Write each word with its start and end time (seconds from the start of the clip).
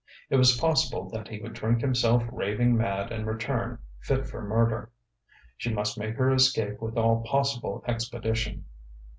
It 0.31 0.35
was 0.37 0.57
possible 0.57 1.07
that 1.11 1.27
he 1.27 1.39
would 1.43 1.53
drink 1.53 1.79
himself 1.81 2.23
raving 2.31 2.75
mad 2.75 3.11
and 3.11 3.27
return 3.27 3.77
fit 3.99 4.27
for 4.27 4.41
murder. 4.41 4.89
She 5.57 5.71
must 5.71 5.95
make 5.95 6.15
her 6.15 6.33
escape 6.33 6.81
with 6.81 6.97
all 6.97 7.21
possible 7.21 7.83
expedition.... 7.87 8.65